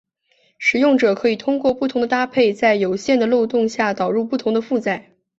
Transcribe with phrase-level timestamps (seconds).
[0.57, 5.11] 使用者可以通过不同的搭配在有限的漏洞下导入不同的负载。